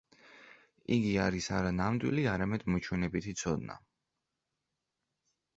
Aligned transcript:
იგი 0.95 1.11
არის 1.25 1.49
არა 1.57 1.73
ნამდვილი, 1.81 2.25
არამედ 2.33 2.65
მოჩვენებითი 2.77 3.37
ცოდნა. 3.43 3.77